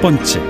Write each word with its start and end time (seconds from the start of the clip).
번째 0.00 0.40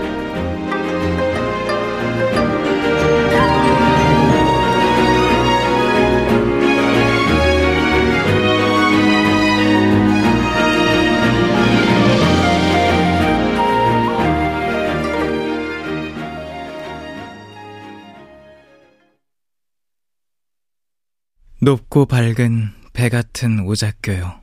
높고 21.60 22.06
밝은 22.06 22.72
배 22.92 23.08
같은 23.08 23.60
오작교요. 23.60 24.40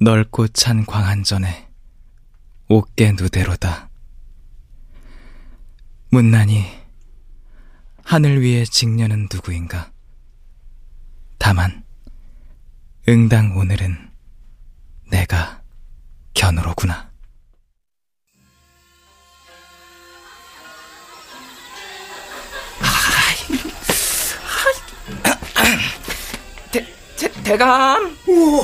넓고 0.00 0.48
찬 0.48 0.84
광안전에 0.84 1.67
옥계 2.70 3.12
누대로다. 3.12 3.88
문난이 6.10 6.66
하늘 8.04 8.42
위에 8.42 8.64
직녀는 8.64 9.28
누구인가? 9.32 9.90
다만 11.38 11.82
응당 13.08 13.56
오늘은 13.56 14.10
내가 15.10 15.62
견우로구나. 16.34 17.10
대, 26.70 26.84
대, 27.16 27.42
대감 27.42 28.14
오, 28.28 28.62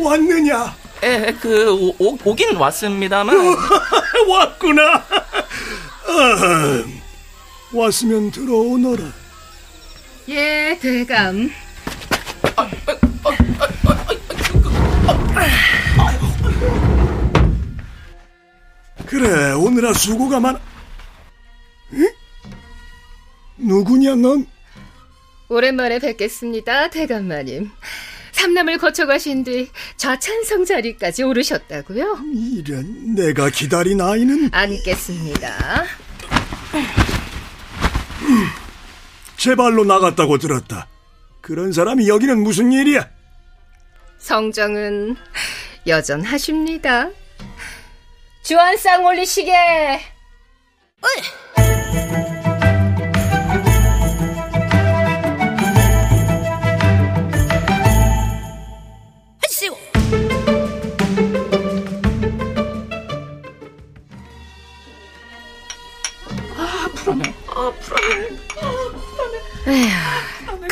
왔느냐? 0.00 0.81
에, 1.02 1.32
그 1.40 1.72
오, 1.72 1.94
오, 1.98 2.18
오긴 2.24 2.56
왔습니다만 2.56 3.36
왔구나. 4.28 4.94
아, 4.94 6.84
왔으면 7.72 8.30
들어오너라. 8.30 9.12
예 10.28 10.78
대감 10.80 11.50
그래, 19.06 19.52
오늘아 19.52 19.92
수고가 19.92 20.40
많아. 20.40 20.60
응? 21.94 22.08
누구냐, 23.58 24.14
넌? 24.16 24.46
오랜만에 25.48 25.98
뵙겠습니다 25.98 26.88
대감마님 26.88 27.70
삼남을 28.42 28.78
거쳐 28.78 29.06
가신 29.06 29.44
뒤 29.44 29.70
좌찬성 29.96 30.64
자리까지 30.64 31.22
오르셨다고요? 31.22 32.18
이런, 32.34 33.14
내가 33.14 33.50
기다린 33.50 34.00
아이는 34.00 34.50
앉겠습니다 34.52 35.84
제 39.36 39.54
발로 39.56 39.84
나갔다고 39.84 40.38
들었다. 40.38 40.86
그런 41.40 41.72
사람이 41.72 42.08
여기는 42.08 42.42
무슨 42.42 42.72
일이야? 42.72 43.08
성정은 44.18 45.16
여전하십니다 45.86 47.10
주안상 48.44 49.04
올리시게 49.04 49.52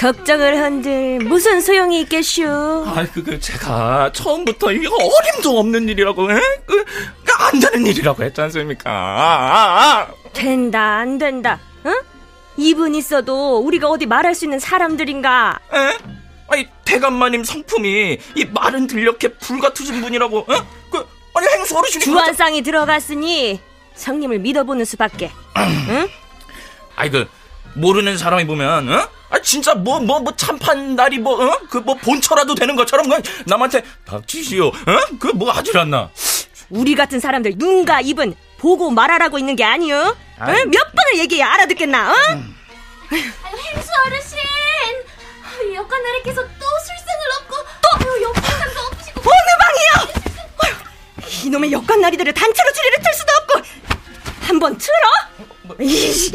걱정을 0.00 0.58
한들 0.58 1.18
무슨 1.18 1.60
소용이 1.60 2.00
있겠슈. 2.00 2.42
아, 2.46 3.06
그거 3.12 3.38
제가 3.38 4.10
처음부터 4.14 4.72
이게 4.72 4.86
어림도 4.86 5.58
없는 5.58 5.90
일이라고, 5.90 6.32
에? 6.32 6.40
그, 6.64 6.84
그, 6.84 7.32
안 7.38 7.60
되는 7.60 7.86
일이라고 7.86 8.24
했지 8.24 8.40
않습니까? 8.40 8.90
아, 8.90 8.94
아, 8.94 10.00
아. 10.00 10.08
된다 10.32 10.80
안 10.80 11.18
된다. 11.18 11.60
응? 11.84 11.94
입은 12.56 12.94
있어도 12.94 13.58
우리가 13.58 13.90
어디 13.90 14.06
말할 14.06 14.34
수 14.34 14.46
있는 14.46 14.58
사람들인가? 14.58 15.58
에? 15.74 15.98
아니, 16.48 16.66
대감마님 16.86 17.44
성품이 17.44 18.18
이 18.36 18.44
말은 18.46 18.86
들녘에 18.86 19.34
불같으신 19.38 20.00
분이라고, 20.00 20.46
에? 20.50 20.62
그, 20.90 21.06
아니, 21.34 21.46
행수 21.46 21.76
어르신이. 21.76 22.04
주안상이 22.04 22.62
들어갔으니 22.62 23.60
성님을 23.96 24.38
믿어보는 24.38 24.86
수밖에. 24.86 25.30
응? 25.58 26.08
아이, 26.96 27.10
그, 27.10 27.28
모르는 27.74 28.16
사람이 28.16 28.46
보면, 28.46 28.90
어? 28.90 29.19
아, 29.30 29.40
진짜 29.40 29.74
뭐, 29.74 30.00
뭐, 30.00 30.20
뭐, 30.20 30.34
참판 30.34 30.96
날이 30.96 31.18
뭐, 31.18 31.42
어? 31.42 31.58
그, 31.70 31.78
뭐, 31.78 31.94
본처라도 31.94 32.54
되는 32.54 32.74
것처럼, 32.76 33.08
그, 33.08 33.22
남한테, 33.46 33.82
닥치시오, 34.04 34.66
어? 34.66 34.72
그, 35.18 35.28
뭐 35.28 35.50
하질 35.50 35.78
않나. 35.78 36.10
우리 36.68 36.94
같은 36.94 37.20
사람들 37.20 37.54
눈과 37.56 38.00
입은 38.00 38.34
보고 38.58 38.90
말하라고 38.90 39.38
있는 39.38 39.56
게 39.56 39.64
아니여. 39.64 40.04
응? 40.08 40.14
아이. 40.38 40.64
몇 40.66 40.92
번을 40.92 41.18
얘기해야 41.18 41.52
알아듣겠나? 41.52 42.10
어? 42.10 42.14
행수 43.12 43.90
어르신! 44.06 44.38
여관 45.74 46.02
나리께서 46.02 46.42
또 46.42 46.66
술상을 46.86 47.26
엎고 47.40 47.56
또 48.04 48.22
역관상도 48.22 48.80
엎으시고 48.80 49.20
어느 49.20 49.50
방이요? 49.60 49.92
어휴, 50.64 51.46
이놈의 51.46 51.72
역관나리들을 51.72 52.32
단체로 52.32 52.72
지리를 52.72 52.98
틀 53.02 53.12
수도 53.14 53.32
없고 53.40 53.60
한번 54.42 54.78
틀어? 54.78 55.80
이씨, 55.80 56.32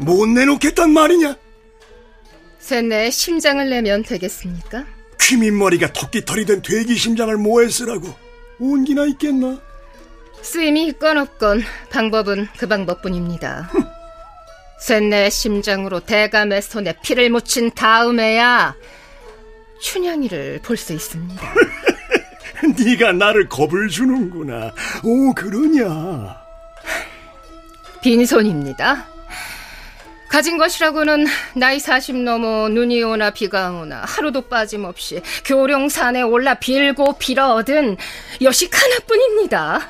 못 0.00 0.26
내놓겠단 0.28 0.90
말이냐? 0.90 1.36
셋내 2.58 3.10
심장을 3.10 3.68
내면 3.68 4.02
되겠습니까? 4.02 4.84
퀴민머리가 5.20 5.92
토끼털이 5.92 6.44
된 6.46 6.62
돼지 6.62 6.96
심장을 6.96 7.34
뭐에 7.36 7.68
쓰라고. 7.68 8.14
온기나 8.58 9.06
있겠나? 9.06 9.60
쓰임이 10.42 10.86
있건 10.88 11.18
없건 11.18 11.62
방법은 11.90 12.48
그 12.58 12.66
방법뿐입니다. 12.66 13.70
셋내 14.80 15.28
심장으로 15.30 16.00
대감의 16.00 16.62
손에 16.62 16.94
피를 17.02 17.28
묻힌 17.30 17.70
다음에야 17.70 18.74
춘향이를 19.80 20.60
볼 20.62 20.76
수 20.76 20.92
있습니다. 20.94 21.42
네가 22.78 23.12
나를 23.12 23.48
겁을 23.48 23.88
주는구나. 23.88 24.72
오, 25.02 25.32
그러냐? 25.34 26.36
빈손입니다. 28.02 29.06
가진 30.28 30.58
것이라고는 30.58 31.26
나이 31.54 31.80
40 31.80 32.22
넘어 32.22 32.68
눈이 32.68 33.02
오나 33.02 33.30
비가 33.30 33.72
오나 33.72 34.02
하루도 34.06 34.42
빠짐없이 34.42 35.22
교룡산에 35.44 36.22
올라 36.22 36.54
빌고 36.54 37.18
빌어 37.18 37.54
얻은 37.54 37.96
여식 38.40 38.70
하나뿐입니다. 38.80 39.88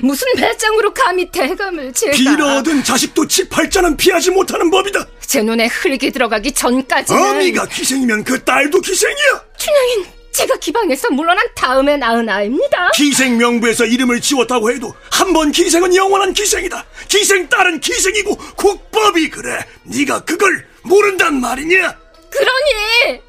무슨 0.00 0.26
배짱으로 0.36 0.94
감히 0.94 1.30
대감을 1.30 1.92
제가 1.92 2.12
빌어 2.12 2.56
얻은 2.58 2.84
자식도 2.84 3.26
칠팔자는 3.26 3.98
피하지 3.98 4.30
못하는 4.30 4.70
법이다. 4.70 5.06
제 5.20 5.42
눈에 5.42 5.66
흙이 5.66 6.10
들어가기 6.10 6.52
전까지는 6.52 7.20
어미가 7.20 7.66
기생이면 7.66 8.24
그 8.24 8.42
딸도 8.42 8.80
기생이야. 8.80 9.44
춘향인 9.58 10.06
제가 10.32 10.56
기방에서 10.56 11.10
물러난 11.10 11.46
다음에 11.54 11.96
낳은 11.98 12.28
아입니다. 12.28 12.90
기생 12.94 13.36
명부에서 13.38 13.84
이름을 13.84 14.20
지웠다고 14.20 14.70
해도 14.70 14.94
한 15.10 15.32
번 15.32 15.50
기생은 15.50 15.94
영원한 15.94 16.32
기생이다. 16.34 16.84
기생 17.08 17.48
딸은 17.48 17.80
기생이고 17.80 18.36
국법이 18.56 19.30
그래. 19.30 19.66
네가 19.84 20.24
그걸 20.24 20.66
모른단 20.82 21.40
말이냐? 21.40 21.96
그러니 22.30 23.20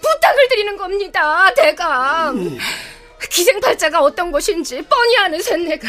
부탁을 0.00 0.48
드리는 0.48 0.76
겁니다, 0.76 1.52
대감. 1.54 2.58
기생팔자가 3.30 4.00
어떤 4.00 4.30
것인지 4.32 4.80
뻔히 4.82 5.16
아는 5.18 5.40
셋내가 5.42 5.86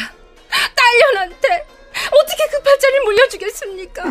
딸년한테 0.76 1.66
어떻게 2.12 2.48
그 2.52 2.62
팔자를 2.62 3.02
물려주겠습니까? 3.02 4.04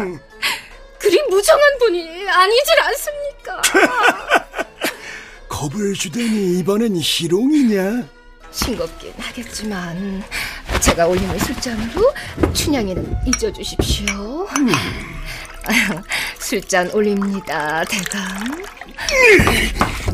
그리 0.98 1.22
무정한 1.28 1.78
분이 1.78 2.28
아니질 2.28 2.80
않습니까? 2.80 3.62
겁을 5.62 5.94
주더니 5.94 6.58
이번엔 6.58 6.96
희롱이냐? 7.00 8.08
싱겁긴 8.50 9.12
하겠지만 9.16 10.24
제가 10.80 11.06
올리는 11.06 11.38
술잔으로 11.38 12.12
춘향이는 12.52 13.16
잊어주십시오. 13.28 14.48
술잔 16.40 16.90
올립니다, 16.92 17.84
대감. 17.84 18.64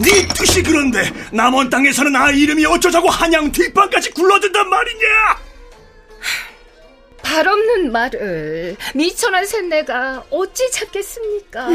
네 0.01 0.29
뜻이 0.35 0.63
그런데 0.63 1.11
남원 1.33 1.71
땅에서는 1.71 2.15
아이 2.15 2.41
이름이 2.41 2.67
어쩌자고 2.67 3.09
한양 3.09 3.51
뒷방까지 3.51 4.11
굴러든단 4.11 4.69
말이냐? 4.69 5.07
발 7.23 7.49
없는 7.49 7.91
말을 7.91 8.77
미천한 8.95 9.47
셋내가 9.47 10.25
어찌 10.31 10.71
찾겠습니까? 10.73 11.69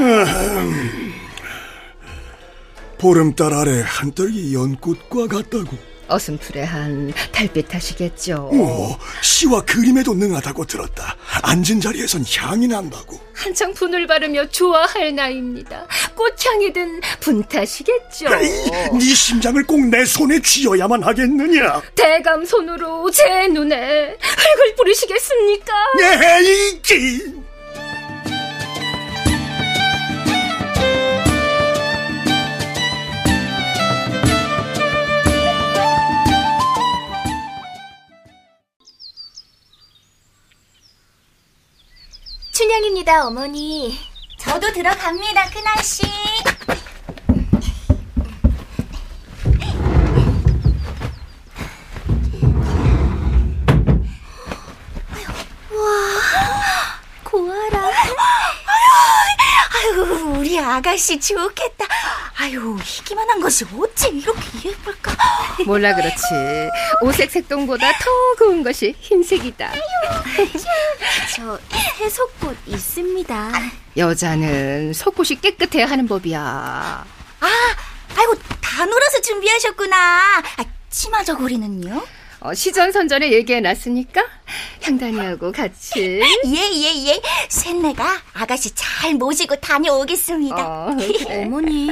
보름달 3.08 3.54
아래 3.54 3.84
한떨기 3.86 4.56
연꽃과 4.56 5.28
같다고. 5.28 5.78
어슴푸레한 6.08 7.14
달빛 7.34 7.68
탓이겠죠. 7.68 8.50
오, 8.54 8.98
시와 9.22 9.62
그림에도 9.66 10.14
능하다고 10.14 10.66
들었다. 10.66 11.16
앉은 11.42 11.82
자리에선 11.82 12.24
향이 12.38 12.68
난다고. 12.68 13.20
한창 13.34 13.74
분을 13.74 14.08
바르며 14.08 14.48
좋아할 14.48 15.14
나이입니다. 15.16 15.86
꽃향이든 16.16 17.02
분탓이겠죠. 17.20 18.28
에이, 18.36 18.72
네 18.94 19.14
심장을 19.14 19.62
꼭 19.66 19.80
내 19.90 20.06
손에 20.06 20.40
쥐어야만 20.42 21.04
하겠느냐? 21.04 21.82
대감 21.96 22.46
손으로 22.46 23.12
제 23.12 23.48
눈에 23.50 24.16
흙을 24.22 24.76
뿌리시겠습니까? 24.78 25.74
에이 26.40 27.43
기! 42.74 42.84
춘향입니다, 42.84 43.28
어머니. 43.28 44.00
저도 44.40 44.72
들어갑니다, 44.74 45.50
큰아씨. 45.52 46.02
고아라. 57.24 57.92
아유, 59.76 60.36
우리 60.38 60.60
아가씨 60.60 61.20
좋겠다. 61.20 61.83
아유, 62.44 62.78
희기만 62.84 63.30
한 63.30 63.40
것이 63.40 63.64
어찌 63.74 64.10
이렇게 64.10 64.42
예쁠까? 64.70 65.16
몰라 65.66 65.96
그렇지. 65.96 66.22
오색 67.02 67.32
색동보다 67.32 67.90
더 67.94 68.10
고운 68.38 68.62
것이 68.64 68.94
흰색이다. 69.00 69.72
저 71.38 71.58
해석꽃 72.02 72.58
있습니다. 72.68 73.52
여자는 73.96 74.92
속옷이 74.92 75.40
깨끗해야 75.40 75.86
하는 75.86 76.06
법이야. 76.06 76.38
아, 76.42 77.06
아이고, 78.18 78.36
다 78.60 78.86
놀아서 78.86 79.22
준비하셨구나. 79.22 79.96
아, 80.58 80.66
치마 80.90 81.24
저고리는요? 81.24 82.04
어, 82.42 82.54
시전 82.54 82.92
선전에 82.92 83.32
얘기해 83.32 83.62
놨으니까 83.62 84.22
향단이하고 84.82 85.52
같이. 85.52 86.22
예, 86.46 86.72
예, 86.74 87.06
예. 87.08 87.22
셋내가 87.50 88.22
아가씨 88.34 88.72
잘 88.76 89.14
모시고 89.16 89.56
다녀오겠습니다. 89.58 90.56
어, 90.58 90.96
그래. 90.98 91.44
어머니, 91.46 91.90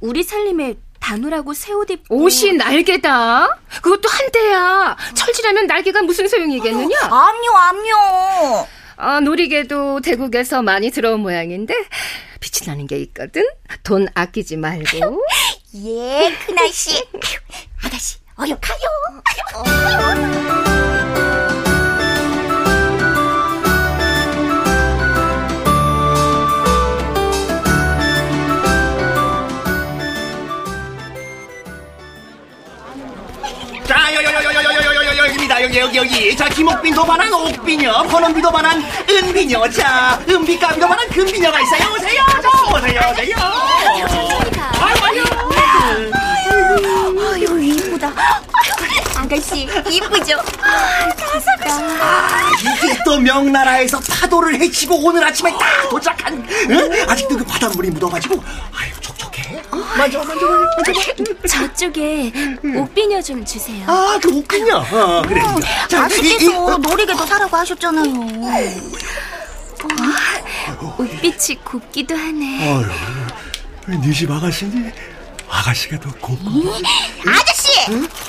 우리 0.00 0.22
살림에 0.22 0.74
다누라고 1.00 1.52
새 1.54 1.72
옷 1.74 1.90
입고 1.90 2.16
옷이 2.16 2.52
날개다? 2.54 3.58
그것도 3.82 4.08
한대야. 4.08 4.96
철질하면 5.14 5.66
날개가 5.66 6.02
무슨 6.02 6.28
소용이겠느냐? 6.28 6.96
암요, 7.02 7.50
암요. 7.56 8.66
아, 8.96 9.20
놀이개도 9.20 10.00
대국에서 10.00 10.62
많이 10.62 10.90
들어온 10.90 11.20
모양인데 11.20 11.74
빛이 12.40 12.66
나는 12.68 12.86
게 12.86 12.96
있거든. 13.00 13.44
돈 13.82 14.06
아끼지 14.14 14.56
말고. 14.56 15.22
예, 15.84 16.32
큰아씨. 16.46 17.04
아가씨, 17.84 18.16
어여 18.38 18.56
가요. 18.60 18.78
여기. 35.94 36.36
자, 36.36 36.48
김옥빈도 36.48 37.04
반한 37.04 37.32
옥비녀, 37.32 38.04
권원비도 38.04 38.50
반한 38.50 38.82
은비녀. 39.08 39.68
자, 39.70 40.20
은비감도 40.28 40.88
반한 40.88 41.08
금비녀가 41.08 41.60
있어요. 41.60 41.92
오세요. 41.94 42.22
자, 42.42 42.48
오세요, 42.74 43.00
오세요. 43.12 43.36
아유, 47.32 47.62
이쁘다. 47.62 48.12
아가씨, 49.16 49.68
이쁘죠? 49.88 50.38
아, 52.00 52.50
이게 52.60 52.98
또 53.04 53.18
명나라에서 53.18 54.00
파도를 54.00 54.60
헤치고 54.60 54.96
오늘 55.04 55.24
아침에 55.24 55.52
딱 55.52 55.88
도착한, 55.88 56.46
응? 56.70 57.06
아직도 57.08 57.36
그 57.36 57.44
바닷물이 57.44 57.90
묻어가지고, 57.90 58.42
촉촉해. 59.94 59.98
만져, 59.98 60.24
만져, 60.24 60.46
만져. 60.46 61.48
저쪽에 61.48 62.32
옷비녀 62.76 63.22
좀 63.22 63.44
주세요. 63.44 63.84
아, 63.86 64.18
그 64.20 64.36
옥비녀. 64.36 64.76
어, 64.76 65.22
그래. 65.22 65.40
자, 65.88 65.98
이, 65.98 66.00
이, 66.00 66.04
아저씨께서 66.04 66.78
놀이개도 66.78 67.26
사라고 67.26 67.56
하셨잖아요. 67.56 68.12
옷빛이 70.98 71.58
곱기도 71.64 72.16
하네. 72.16 72.86
아유, 73.86 73.98
네집 74.00 74.30
아가씨니? 74.30 74.90
아가씨가 75.48 76.00
더 76.00 76.10
곱고. 76.20 76.74
아저씨! 77.26 77.68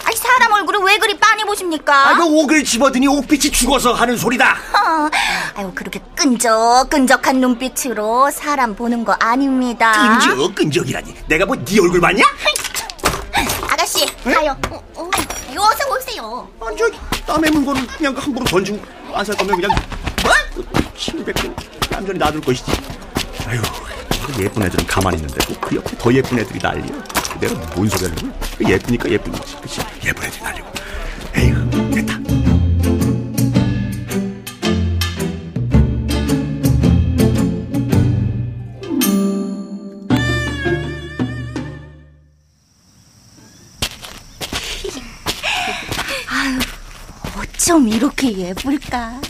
아이, 0.03 0.04
사람 0.37 0.51
얼굴을 0.53 0.79
왜 0.81 0.97
그리 0.97 1.17
빤히 1.17 1.43
보십니까? 1.45 2.09
아, 2.09 2.15
그 2.17 2.23
옥을 2.25 2.63
집어드니 2.63 3.07
옥빛이 3.07 3.51
죽어서 3.51 3.93
하는 3.93 4.17
소리다. 4.17 4.51
어, 4.51 5.09
아유, 5.55 5.71
그렇게 5.73 5.99
끈적끈적한 6.15 7.39
눈빛으로 7.39 8.31
사람 8.31 8.75
보는 8.75 9.05
거 9.05 9.13
아닙니다. 9.13 10.19
끈적, 10.19 10.55
끈적이라니. 10.55 11.15
내가 11.27 11.45
뭐 11.45 11.55
네 11.65 11.79
얼굴 11.79 12.01
봤냐? 12.01 12.23
아가씨, 13.71 14.05
가요. 14.23 14.55
어, 14.69 14.83
어, 14.95 15.09
어서 15.57 15.89
오세요. 15.95 16.47
아, 16.59 16.65
저기 16.77 16.97
땀에 17.25 17.49
문 17.49 17.65
거는 17.65 17.87
그냥 17.87 18.15
함부로 18.17 18.45
던지고 18.45 18.79
안 19.13 19.23
살 19.25 19.35
거면 19.37 19.55
그냥 19.61 19.71
뭐? 20.23 20.63
칠백은 20.97 21.55
얌전히 21.93 22.19
놔둘 22.19 22.41
것이지. 22.41 22.71
아유, 23.47 23.61
그 23.61 23.94
예쁜 24.39 24.63
애들은 24.63 24.85
가만히 24.87 25.17
있는데 25.17 25.45
꼭그 25.45 25.75
옆에 25.75 25.97
더 25.97 26.13
예쁜 26.13 26.39
애들이 26.39 26.59
난리야. 26.61 27.03
내가 27.39 27.53
뭔 27.75 27.87
소리 27.89 28.05
하는 28.09 28.15
거야? 28.15 28.31
그 28.57 28.65
예쁘니까 28.69 29.09
예쁜 29.09 29.31
거지, 29.31 29.55
그치? 29.61 29.81
예쁜 30.05 30.23
애들이 30.25 30.43
난리고. 30.43 30.67
에휴, 31.35 31.91
됐다. 31.91 32.19
어쩜 47.37 47.87
이렇게 47.87 48.31
예쁠까? 48.37 49.21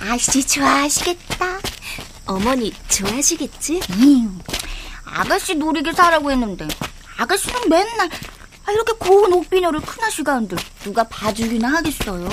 아씨 0.00 0.46
좋아하시겠다. 0.46 1.59
어머니 2.30 2.72
좋아하시겠지? 2.88 3.80
음, 3.90 4.38
아가씨 5.04 5.56
놀이기 5.56 5.92
사라고 5.92 6.30
했는데 6.30 6.68
아가씨는 7.16 7.68
맨날 7.68 8.08
아, 8.66 8.72
이렇게 8.72 8.92
고운 9.00 9.32
옥비녀를 9.32 9.80
큰아씨 9.80 10.22
가는데 10.22 10.54
누가 10.84 11.02
봐주기나 11.08 11.66
하겠어요? 11.72 12.28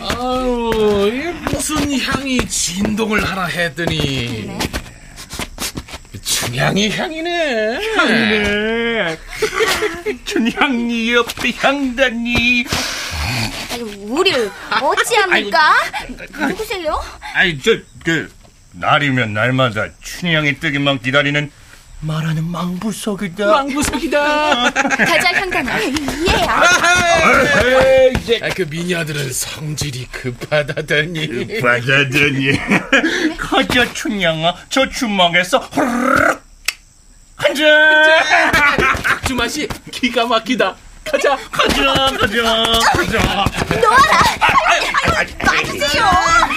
아유, 0.00 1.10
이게 1.12 1.30
무슨 1.50 1.98
향이 2.00 2.48
진동을 2.48 3.22
하나 3.22 3.44
했더니 3.44 4.46
네? 4.46 4.58
춘향이 6.22 6.88
향이네. 6.88 7.94
향이네. 7.96 9.18
춘향이 10.24 11.12
옆에 11.12 11.52
향단이. 11.58 12.64
아니, 13.72 13.82
우리를 13.82 14.50
어찌합니까? 14.80 15.74
누구세요? 16.48 16.98
아이 17.34 17.58
저그 17.60 18.41
날이면 18.72 19.34
날마다 19.34 19.86
춘향이 20.02 20.58
뜨기만 20.60 21.00
기다리는 21.00 21.50
말하는 22.00 22.44
망부석이다. 22.44 23.46
망부석이다. 23.46 24.70
가자 24.72 25.32
향단아. 25.34 25.80
예, 25.84 25.88
아, 26.48 28.18
이제 28.18 28.40
그 28.56 28.62
미녀들은 28.62 29.32
성질이 29.32 30.06
급하다더니. 30.10 31.60
받아더니 31.60 32.58
가자 33.38 33.92
춘향아 33.92 34.56
저 34.68 34.88
주먹에서 34.88 35.58
호르륵 35.58 36.42
한잔 37.36 38.04
주맛이 39.28 39.68
기가 39.92 40.26
막히다. 40.26 40.74
가자. 41.04 41.36
가자 41.52 41.84
가자 41.94 42.42
가자 42.94 43.52
놔주세요! 45.44 46.04
놓지 46.04 46.51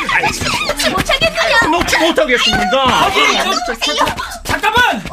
놓지 1.78 1.98
못하겠습니다. 1.98 3.12
잠깐만. 4.44 5.04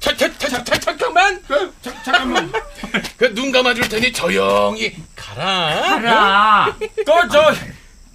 자, 0.00 0.16
자, 0.16 0.38
자, 0.38 0.48
자, 0.48 0.64
자, 0.64 0.78
잠깐만. 0.80 1.40
자, 1.82 1.92
잠깐만. 2.04 2.52
그 3.16 3.34
눈 3.34 3.50
감아줄 3.52 3.88
테니 3.88 4.12
조용히 4.12 4.94
가라. 5.14 6.02
야, 6.04 6.76
그저 6.96 7.54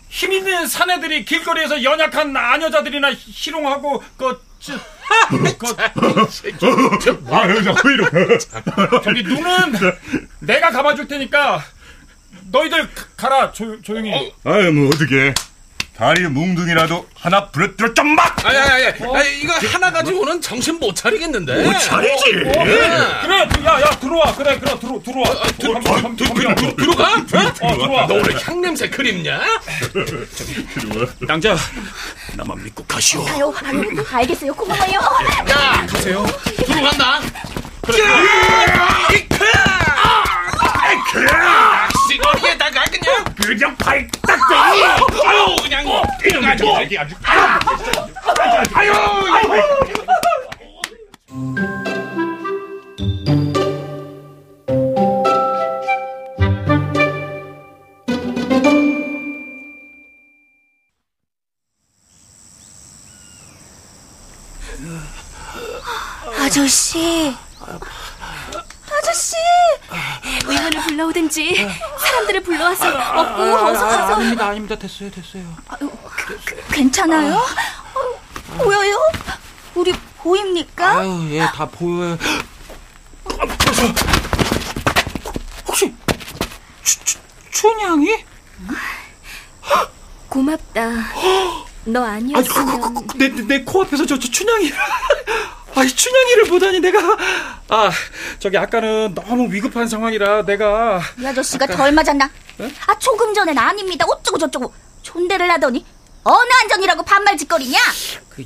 힘 0.10 0.32
있는 0.34 0.68
사내들이 0.68 1.26
길거리에서 1.26 1.84
연약한 1.84 2.36
아녀자들이나 2.36 3.12
희롱하고 3.14 4.04
그, 4.18 4.42
저, 4.60 4.74
그. 5.58 5.76
저기 9.04 9.24
눈은 9.24 9.74
내가 10.40 10.72
감아줄 10.72 11.08
테니까 11.08 11.64
너희들 12.52 12.94
가- 12.94 13.06
가라 13.18 13.52
조, 13.52 13.82
조용히. 13.82 14.34
아유 14.44 14.72
뭐 14.72 14.88
어떻게 14.88 15.34
다리 16.02 16.22
뭉둥이라도 16.24 17.06
하나 17.14 17.48
부러뜨려 17.52 17.94
좀 17.94 18.16
막. 18.16 18.44
아야, 18.44 18.58
야, 18.60 18.82
야, 18.82 18.88
야, 18.88 19.24
이거 19.40 19.54
하나 19.72 19.92
가지고는 19.92 20.42
정신 20.42 20.80
못 20.80 20.96
차리겠는데. 20.96 21.62
못 21.64 21.78
차리지. 21.80 22.32
그래, 22.32 23.48
야 23.64 23.80
야 23.82 23.90
들어와 24.00 24.34
그래 24.36 24.58
그래 24.58 24.80
들어 24.80 25.00
들어와. 25.00 25.44
들- 25.60 25.74
감- 25.76 25.84
감- 25.84 26.02
감- 26.02 26.16
감- 26.16 26.56
들- 26.56 26.76
들어가? 26.76 27.14
어 27.14 27.26
들어와. 27.78 28.08
너 28.08 28.16
오늘 28.16 28.36
향 28.48 28.60
냄새 28.62 28.90
그립냐? 28.90 29.42
당자 31.28 31.56
나만 32.36 32.64
믿고 32.64 32.84
가시오. 32.86 33.24
아유, 33.28 33.54
아유, 33.64 34.04
알겠어요. 34.12 34.54
고마워요. 34.56 34.94
야, 35.52 35.86
가세요. 35.88 36.26
들어간다. 36.66 37.20
그래. 37.84 37.98
이크! 39.18 39.36
시거리에다가 42.10 42.84
그냥 42.86 43.24
그냥 43.36 43.76
발딱 43.78 44.31
게 46.88 46.98
아주 46.98 47.16
아주 47.24 47.46
아유 48.74 48.92
아저 49.34 50.11
다 74.72 74.76
아닙니다 74.76 74.76
됐어요 74.80 75.12
됐어요. 75.12 75.44
괜찮아요? 76.72 77.36
어, 77.36 78.58
보여요? 78.58 78.98
우리 79.76 79.92
보입니까? 80.18 81.00
아유 81.00 81.28
예 81.32 81.40
다 81.54 81.66
보여요. 81.68 82.18
혹시 85.68 85.94
추, 86.84 87.04
추, 87.04 87.18
춘향이? 87.52 88.24
고맙다. 90.30 90.90
너 91.86 92.04
아니 92.04 92.34
아니었으면 92.36 93.08
내내 93.18 93.64
코앞에서 93.64 94.06
저, 94.06 94.18
저 94.20 94.30
춘향이 94.30 94.72
아이 95.76 95.88
춘향이를 95.88 96.44
보다니 96.46 96.80
내가 96.80 97.00
아 97.70 97.90
저기 98.40 98.58
아까는 98.58 99.16
너무 99.16 99.52
위급한 99.52 99.88
상황이라 99.88 100.46
내가 100.46 101.02
이 101.20 101.26
아저씨가 101.26 101.66
덜 101.68 101.92
맞았나? 101.92 102.30
아, 102.88 103.00
조금 103.00 103.34
전엔 103.34 103.58
아닙니다. 103.58 104.06
어쩌고 104.08 104.38
저쩌고. 104.38 104.74
존대를 105.02 105.50
하더니 105.52 105.84
어느 106.24 106.50
안전이라고 106.62 107.04
반말 107.04 107.36
짓거리냐? 107.38 107.80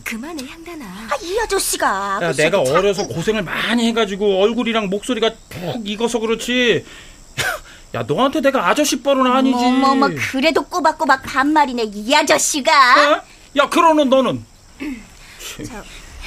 그만해 0.04 0.46
향단아. 0.48 0.86
아, 0.86 1.16
이 1.22 1.38
아저씨가. 1.40 1.88
야, 1.88 2.28
아저씨가 2.30 2.44
내가 2.44 2.60
어려서 2.62 3.06
고생을 3.08 3.44
많이 3.44 3.88
해가지고 3.88 4.42
얼굴이랑 4.42 4.90
목소리가 4.90 5.32
푹 5.50 5.88
익어서 5.88 6.20
그렇지. 6.20 6.86
야, 7.96 8.04
너한테 8.08 8.42
내가 8.42 8.68
아저씨 8.70 9.02
뻘은 9.02 9.28
아니지. 9.28 9.56
어머머, 9.58 10.10
그래도 10.32 10.64
꼬박꼬박 10.64 11.24
반말이네, 11.24 11.92
이 11.94 12.16
아저씨가. 12.16 13.12
어? 13.14 13.22
야, 13.58 13.70
그러는 13.70 14.10
너는 14.10 14.46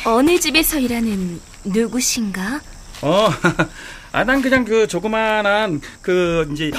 어느 0.05 0.39
집에서 0.39 0.79
일하는 0.79 1.41
누구신가? 1.65 2.61
어, 3.03 3.29
아, 4.13 4.25
난 4.25 4.41
그냥 4.41 4.65
그 4.65 4.87
조그만한 4.87 5.81
그 6.01 6.49
이제 6.53 6.71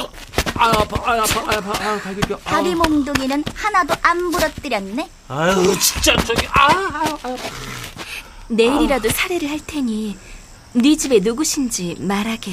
아, 0.62 0.68
아파, 0.68 1.12
아, 1.12 1.22
아파, 1.24 1.39
아, 1.39 1.58
아파, 1.58 1.89
아, 1.89 2.00
갈비뼈. 2.00 2.36
아. 2.44 2.50
다리 2.50 2.75
몽둥이는 2.75 3.44
하나도 3.56 3.96
안 4.01 4.30
부러뜨렸네. 4.30 5.10
아유, 5.30 5.78
진짜 5.80 6.16
저기 6.18 6.46
아, 6.48 6.68
아, 6.68 7.18
아. 7.24 7.38
내일이라도 8.50 9.10
살해를 9.10 9.50
할 9.50 9.60
테니 9.66 10.18
네 10.74 10.96
집에 10.98 11.20
누구신지 11.20 11.96
말하게. 12.00 12.51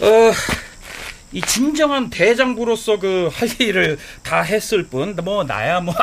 어, 0.00 0.32
이 1.32 1.40
진정한 1.40 2.10
대장부로서 2.10 2.98
그 2.98 3.30
할 3.34 3.48
일을 3.60 3.98
다 4.22 4.42
했을 4.42 4.86
뿐, 4.86 5.16
뭐 5.24 5.42
나야 5.44 5.80
뭐. 5.80 5.94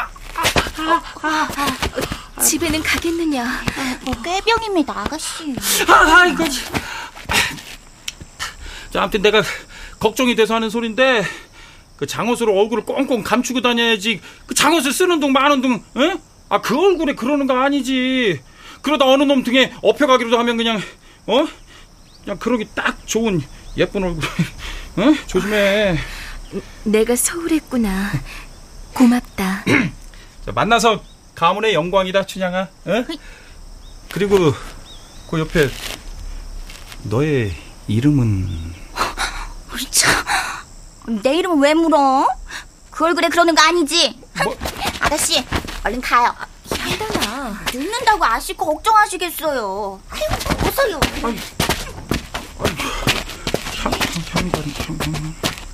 집에는 2.43 2.82
가겠느냐? 2.82 3.62
뭐 4.01 4.15
꾀병입니다, 4.22 4.93
아가씨. 5.00 5.55
아, 5.88 6.22
아이고. 6.22 6.43
자, 8.91 9.01
아무튼 9.03 9.22
내가 9.22 9.41
걱정이 10.03 10.36
돼서 10.36 10.53
하는 10.53 10.69
소린데 10.69 11.24
그 11.95 12.05
장옷으로 12.05 12.53
얼굴을 12.60 12.83
꽁꽁 12.83 13.24
감추고 13.24 13.62
다녀야지. 13.62 14.19
그 14.45 14.53
장옷을 14.53 14.91
쓰는 14.91 15.22
둥 15.22 15.31
마는 15.31 15.62
둥, 15.62 15.75
에? 15.75 16.17
아, 16.50 16.60
그 16.60 16.77
얼굴에 16.77 17.15
그러는 17.15 17.48
거 17.48 17.57
아니지. 17.57 18.41
그러다 18.81 19.05
어느 19.05 19.24
놈 19.24 19.43
등에 19.43 19.72
업혀가기로도 19.81 20.38
하면 20.39 20.57
그냥, 20.57 20.81
어? 21.25 21.48
그냥 22.22 22.38
그러기 22.38 22.67
딱 22.75 23.07
좋은 23.07 23.41
예쁜 23.77 24.03
얼굴. 24.03 24.22
어? 24.98 25.13
조심해. 25.25 25.98
내가 26.83 27.15
소홀했구나. 27.15 28.12
고맙다. 28.93 29.63
자, 30.45 30.51
만나서 30.53 31.01
가문의 31.33 31.74
영광이다, 31.75 32.25
춘향아. 32.25 32.60
어? 32.62 33.05
그리고 34.12 34.53
그 35.29 35.39
옆에 35.39 35.69
너의 37.03 37.53
이름은 37.88 38.74
참. 39.92 40.25
내 41.22 41.38
이름은 41.38 41.60
왜 41.60 41.74
물어? 41.74 42.27
그 42.92 43.06
얼굴에 43.06 43.30
그러는 43.30 43.56
거 43.56 43.62
아니지? 43.62 44.20
아가씨, 45.00 45.44
얼른 45.84 46.01
가요. 46.01 46.34
향단아. 46.77 47.60
늦는다고 47.74 48.24
아시고 48.25 48.65
걱정하시겠어요. 48.65 50.00
아유, 50.10 50.22
어서요. 50.68 51.00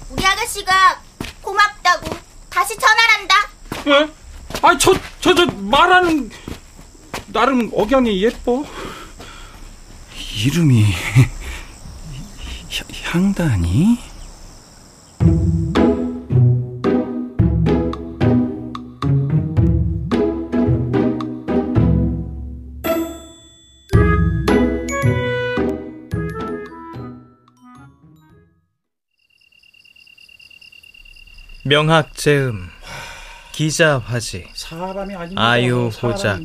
우리 0.09 0.25
아가씨가 0.25 1.01
고맙다고 1.41 2.17
다시 2.49 2.77
전화한다. 2.77 3.35
왜? 3.85 4.09
아, 4.61 4.77
저, 4.77 4.93
저, 5.21 5.33
저, 5.35 5.45
말하는, 5.45 6.31
나름 7.27 7.69
억양이 7.73 8.23
예뻐. 8.23 8.65
이름이, 10.35 10.85
향단이? 13.03 13.97
명학 31.65 32.15
재음 32.15 32.67
기자 33.51 33.99
화지 33.99 34.47
아유 35.35 35.89
호작 36.01 36.39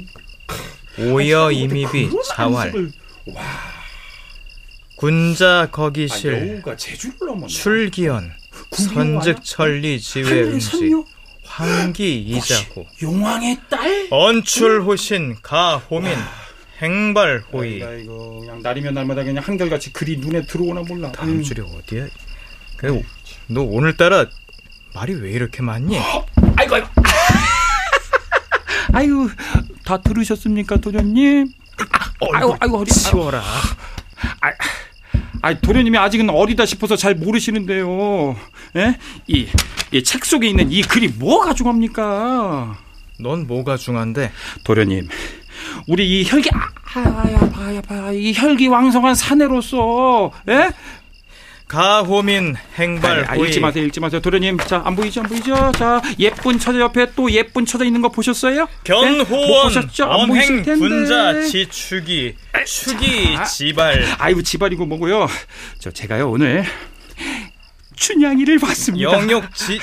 오여 0.99 1.51
이미비 1.51 2.11
자활 2.29 2.73
군자 5.05 5.69
거기실 5.71 6.63
넘었네. 7.21 7.47
출기연 7.49 8.33
선즉천리 8.71 10.01
지외응지 10.01 10.95
황기 11.45 12.23
이자호 12.23 12.87
용왕의 13.03 13.61
딸? 13.69 14.09
언출호신 14.11 15.37
가호민 15.43 16.17
행발호의 16.81 17.83
아이고 17.85 18.41
그냥 18.41 18.63
날이면 18.63 18.95
날마다 18.95 19.25
그냥 19.25 19.45
한결같이 19.45 19.93
글이 19.93 20.17
눈에 20.17 20.47
들어오나 20.47 20.81
몰라. 20.89 21.13
다음 21.13 21.43
줄이 21.43 21.61
어디야? 21.61 22.07
그래, 22.79 23.03
너 23.49 23.61
오늘따라 23.61 24.25
말이 24.95 25.13
왜 25.17 25.33
이렇게 25.33 25.61
많니? 25.61 25.99
아이고 26.57 26.77
아이고. 26.77 26.89
아이고 28.95 29.29
다 29.85 30.01
들으셨습니까 30.01 30.79
도련님? 30.79 31.49
아이고 32.33 32.57
아이고 32.59 32.79
허리. 32.79 32.91
치워라. 32.91 33.43
아, 34.41 34.51
아, 35.45 35.53
도련님이 35.53 35.99
아직은 35.99 36.31
어리다 36.31 36.65
싶어서 36.65 36.97
잘 36.97 37.15
모르시는데요. 37.15 38.35
예? 38.77 38.97
이, 39.27 39.47
이 39.93 40.03
책 40.03 40.25
속에 40.25 40.49
있는 40.49 40.73
이 40.73 40.81
글이 40.81 41.09
뭐가 41.19 41.53
중합니까? 41.53 42.79
넌 43.21 43.47
뭐가 43.47 43.77
중한데? 43.77 44.33
도련님, 44.65 45.07
우리 45.87 46.21
이 46.23 46.25
혈기, 46.27 46.49
아, 46.51 47.23
아야, 47.23 47.39
봐야, 47.51 47.81
봐야, 47.83 48.11
이 48.13 48.33
혈기 48.35 48.69
왕성한 48.69 49.15
사내로서, 49.15 50.31
예? 50.49 50.71
가호민 51.75 52.55
행발 52.77 53.25
아, 53.25 53.33
아, 53.33 53.35
읽지 53.35 53.59
마세요, 53.59 53.85
읽지 53.87 53.99
마세요. 53.99 54.21
도련님, 54.21 54.59
자, 54.59 54.81
안 54.85 54.95
보이죠, 54.95 55.23
안 55.23 55.27
보이죠? 55.27 55.73
자, 55.73 56.01
예쁜 56.21 56.57
처자 56.57 56.79
옆에 56.79 57.11
또 57.17 57.29
예쁜 57.33 57.67
처자 57.67 57.85
있는 57.85 58.01
거 58.01 58.11
보셨어요? 58.11 58.61
예? 58.61 58.61
못 58.61 58.69
견호원 58.85 59.65
보셨죠? 59.65 60.05
안 60.05 60.29
보이실 60.29 60.63
텐데. 60.63 60.79
분자 60.79 61.43
지축이 61.43 62.37
축이 62.65 63.35
자. 63.35 63.45
지발 63.45 64.05
아이고, 64.19 64.43
지발이고 64.43 64.87
뭐고요. 64.87 65.27
저, 65.81 65.91
제가요, 65.91 66.31
오늘, 66.31 66.65
춘향이를 67.97 68.61
봤습니다. 68.61 69.13
영역 69.13 69.53
지 69.53 69.81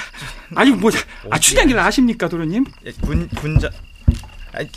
아니, 0.55 0.71
뭐, 0.71 0.91
아, 1.29 1.38
춘향이를 1.39 1.77
아십니까, 1.77 2.29
도련님? 2.29 2.63
분 3.01 3.27
분자 3.36 3.69
아이, 4.53 4.67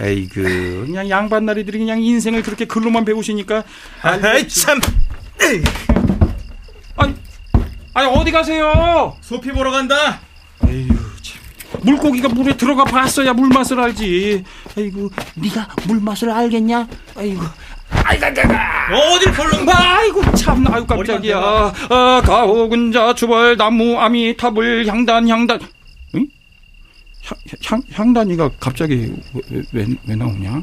에이 0.00 0.28
그 0.28 0.84
그냥 0.86 1.08
양반 1.08 1.44
나리들이 1.44 1.78
그냥 1.78 2.02
인생을 2.02 2.42
그렇게 2.42 2.64
글로만 2.64 3.04
배우시니까 3.04 3.64
아이 4.02 4.46
참 4.48 4.80
아니 5.40 5.62
아니 7.94 8.06
어디 8.08 8.30
가세요? 8.30 9.16
소피 9.20 9.50
보러 9.52 9.70
간다. 9.70 10.20
에휴 10.66 10.88
참 11.22 11.40
물고기가 11.82 12.28
물에 12.28 12.56
들어가 12.56 12.84
봤어야 12.84 13.32
물 13.32 13.48
맛을 13.48 13.80
알지. 13.80 14.44
아이고 14.76 15.10
네가 15.34 15.68
물 15.86 16.00
맛을 16.00 16.30
알겠냐? 16.30 16.86
아이고 17.16 17.42
아이가가가 17.90 18.88
어딜 19.14 19.32
펄렁 19.32 19.66
아이고 19.68 20.32
참 20.32 20.66
아이고 20.72 20.86
깜짝이야. 20.86 21.38
아 21.90 22.22
가호군자 22.24 23.14
주벌 23.14 23.56
나무 23.56 23.98
아미 23.98 24.36
탑을 24.36 24.86
향단 24.86 25.28
향단. 25.28 25.58
응? 26.14 26.26
향, 27.24 27.38
향 27.64 27.82
향단이가 27.92 28.50
갑자기 28.60 29.12
왜, 29.50 29.62
왜, 29.72 29.86
왜 30.06 30.14
나오냐? 30.16 30.62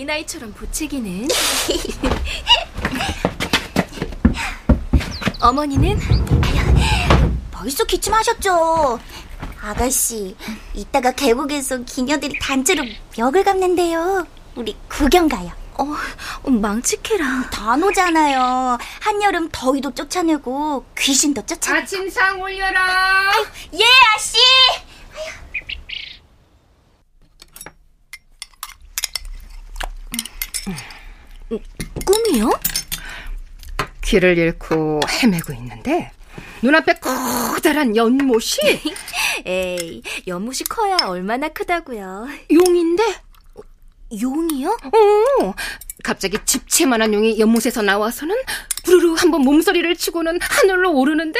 어린아이처럼 0.00 0.52
부채기는. 0.54 1.28
어머니는 5.40 5.98
벌써 7.50 7.84
기침하셨죠? 7.84 8.98
아가씨, 9.62 10.36
이따가 10.74 11.12
계곡에서 11.12 11.78
기녀들이 11.84 12.38
단체로 12.40 12.84
벽을 13.12 13.44
감는데요. 13.44 14.26
우리 14.54 14.74
구경 14.88 15.28
가요. 15.28 15.50
어, 15.74 15.94
망치케라. 16.50 17.50
단오잖아요. 17.50 18.78
한여름 19.00 19.50
더위도 19.52 19.92
쫓아내고 19.94 20.86
귀신도 20.96 21.44
쫓아. 21.46 21.76
아침상 21.76 22.40
올려라. 22.40 23.32
예, 23.74 23.84
아씨. 24.14 24.38
꿈이요? 32.04 32.50
길을 34.02 34.38
잃고 34.38 35.00
헤매고 35.08 35.52
있는데 35.54 36.10
눈앞에 36.62 36.94
커다란 36.94 37.96
연못이 37.96 38.58
에이, 39.44 40.02
연못이 40.26 40.64
커야 40.64 40.96
얼마나 41.04 41.48
크다고요. 41.48 42.28
용인데 42.52 43.02
용이요? 44.20 44.68
어, 44.70 45.54
갑자기 46.02 46.38
집채만한 46.44 47.14
용이 47.14 47.38
연못에서 47.38 47.82
나와서는 47.82 48.36
부르르 48.84 49.14
한번 49.14 49.42
몸서리를 49.42 49.94
치고는 49.96 50.38
하늘로 50.40 50.92
오르는데 50.94 51.38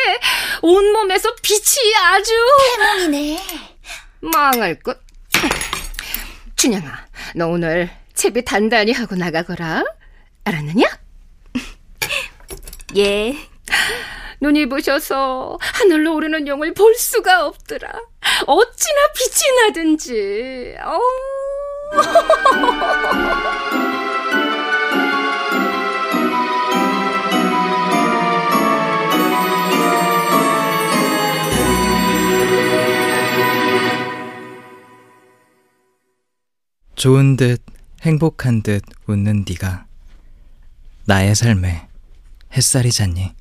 온몸에서 0.63 1.35
빛이 1.43 1.95
아주 1.97 2.33
해몽이네. 2.79 3.39
망할 4.21 4.75
것. 4.81 4.99
춘향아, 6.57 7.07
너 7.37 7.49
오늘 7.49 7.91
채비 8.15 8.45
단단히 8.45 8.93
하고 8.93 9.17
나가거라. 9.17 9.83
알았느냐? 10.45 10.87
예. 12.97 13.37
눈이 14.41 14.69
부셔서 14.69 15.59
하늘로 15.61 16.15
오르는 16.15 16.49
용을 16.49 16.75
볼 16.75 16.95
수가 16.95 17.47
없더라. 17.47 17.89
어찌나 18.47 19.13
빛이 19.15 19.67
나든지. 19.67 20.77
어. 20.83 21.01
좋은 37.01 37.37
듯 37.37 37.63
행복한 38.03 38.63
듯 38.63 38.83
웃는 39.07 39.47
네가 39.49 39.87
나의 41.11 41.35
삶에 41.35 41.89
햇살이 42.53 42.93
잖니. 42.93 43.35